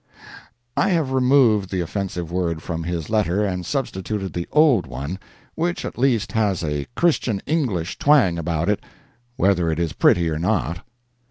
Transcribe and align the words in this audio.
I 0.75 0.89
have 0.89 1.11
removed 1.11 1.69
the 1.69 1.81
offensive 1.81 2.31
word 2.31 2.63
from 2.63 2.85
his 2.85 3.07
letter 3.11 3.45
and 3.45 3.63
substituted 3.63 4.33
the 4.33 4.47
old 4.51 4.87
one, 4.87 5.19
which 5.53 5.85
at 5.85 5.95
least 5.95 6.31
has 6.31 6.63
a 6.63 6.87
Christian 6.95 7.39
English 7.45 7.99
twang 7.99 8.39
about 8.39 8.67
it 8.67 8.83
whether 9.35 9.69
it 9.69 9.77
is 9.77 9.93
pretty 9.93 10.27
or 10.27 10.39
not. 10.39 10.83